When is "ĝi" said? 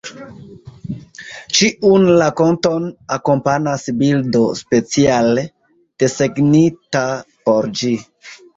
7.83-7.97